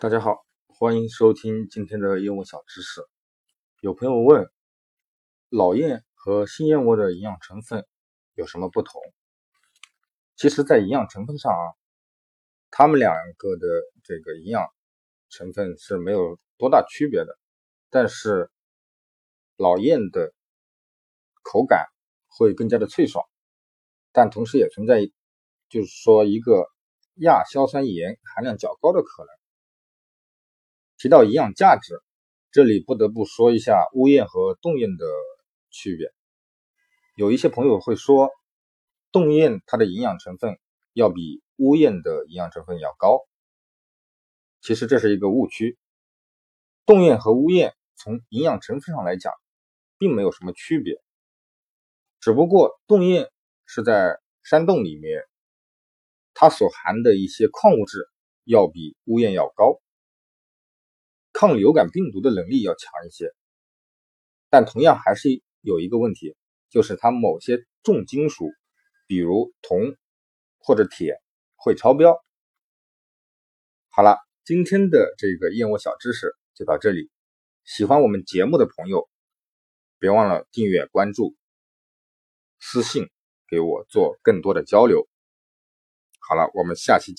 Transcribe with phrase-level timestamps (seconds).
[0.00, 3.00] 大家好，欢迎收听今天的燕窝小知识。
[3.80, 4.50] 有朋友问，
[5.48, 7.86] 老燕和新燕窝的营养成分
[8.34, 9.00] 有什么不同？
[10.36, 11.64] 其实，在营养成分上啊，
[12.70, 13.66] 它们两个的
[14.02, 14.66] 这个营养
[15.30, 17.38] 成分是没有多大区别的。
[17.88, 18.50] 但是，
[19.56, 20.34] 老燕的
[21.42, 21.86] 口感
[22.26, 23.24] 会更加的脆爽，
[24.12, 25.08] 但同时也存在，
[25.68, 26.66] 就是说一个
[27.14, 29.43] 亚硝酸盐含量较高的可能。
[31.04, 32.02] 提到营养价值，
[32.50, 35.04] 这里不得不说一下乌燕和冻燕的
[35.68, 36.10] 区别。
[37.14, 38.30] 有一些朋友会说，
[39.12, 40.58] 冻燕它的营养成分
[40.94, 43.20] 要比乌燕的营养成分要高，
[44.62, 45.76] 其实这是一个误区。
[46.86, 49.34] 冻燕和乌燕从营养成分上来讲，
[49.98, 50.96] 并没有什么区别，
[52.18, 53.30] 只不过冻燕
[53.66, 55.20] 是在山洞里面，
[56.32, 58.08] 它所含的一些矿物质
[58.44, 59.82] 要比乌燕要高。
[61.46, 63.30] 抗流感病毒的能力要强一些，
[64.48, 65.28] 但同样还是
[65.60, 66.34] 有一个问题，
[66.70, 68.50] 就是它某些重金属，
[69.06, 69.94] 比如铜
[70.58, 71.20] 或者铁
[71.54, 72.16] 会超标。
[73.90, 77.10] 好了，今天的这个燕窝小知识就到这里。
[77.62, 79.06] 喜欢我们节目的朋友，
[79.98, 81.36] 别忘了订阅关注，
[82.58, 83.10] 私信
[83.50, 85.06] 给我做更多的交流。
[86.20, 87.12] 好了，我们下期。